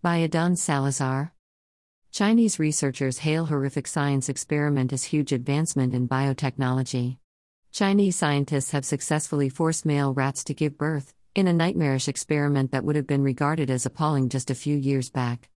[0.00, 1.32] By Adan Salazar.
[2.12, 7.16] Chinese researchers hail horrific science experiment as huge advancement in biotechnology.
[7.72, 12.84] Chinese scientists have successfully forced male rats to give birth, in a nightmarish experiment that
[12.84, 15.48] would have been regarded as appalling just a few years back.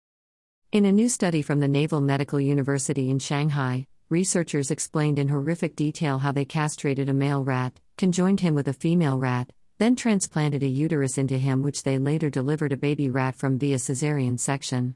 [0.72, 5.76] In a new study from the Naval Medical University in Shanghai, researchers explained in horrific
[5.76, 9.52] detail how they castrated a male rat, conjoined him with a female rat,
[9.82, 13.76] then transplanted a uterus into him, which they later delivered a baby rat from via
[13.80, 14.94] caesarean section.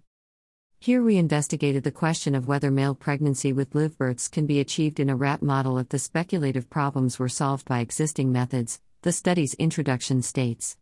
[0.79, 5.01] Here we investigated the question of whether male pregnancy with live births can be achieved
[5.01, 9.55] in a rat model if the speculative problems were solved by existing methods, the study's
[9.55, 10.77] introduction states.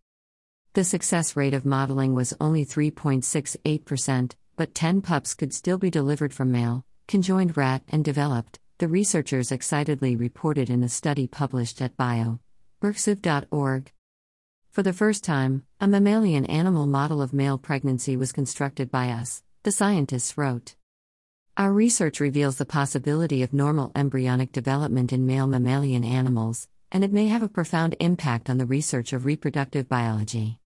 [0.74, 6.34] The success rate of modeling was only 3.68%, but 10 pups could still be delivered
[6.34, 11.96] from male, conjoined rat and developed, the researchers excitedly reported in a study published at
[11.96, 12.38] bio.
[14.70, 19.42] For the first time, a mammalian animal model of male pregnancy was constructed by us,
[19.62, 20.74] the scientists wrote.
[21.56, 27.10] Our research reveals the possibility of normal embryonic development in male mammalian animals, and it
[27.10, 30.60] may have a profound impact on the research of reproductive biology.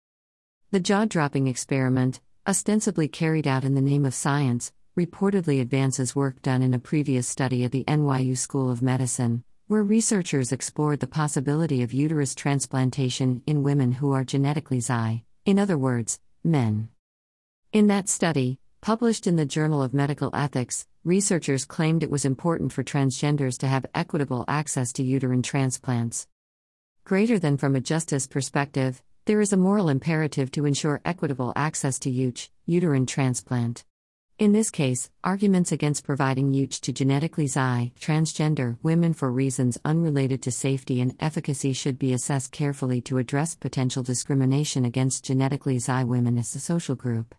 [0.72, 6.42] The jaw dropping experiment, ostensibly carried out in the name of science, reportedly advances work
[6.42, 11.08] done in a previous study at the NYU School of Medicine, where researchers explored the
[11.08, 16.88] possibility of uterus transplantation in women who are genetically XY, in other words, men.
[17.74, 22.72] In that study, published in the Journal of Medical Ethics, researchers claimed it was important
[22.72, 26.28] for transgenders to have equitable access to uterine transplants.
[27.04, 32.00] Greater than from a justice perspective, there is a moral imperative to ensure equitable access
[32.00, 33.84] to UTR, uterine transplant.
[34.40, 40.44] In this case, arguments against providing UTR to genetically XY, transgender women for reasons unrelated
[40.44, 46.06] to safety and efficacy should be assessed carefully to address potential discrimination against genetically XY
[46.06, 47.34] women as a social group.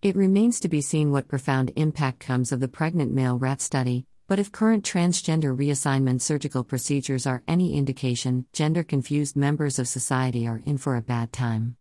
[0.00, 4.06] It remains to be seen what profound impact comes of the pregnant male rat study,
[4.28, 10.46] but if current transgender reassignment surgical procedures are any indication, gender confused members of society
[10.46, 11.76] are in for a bad time.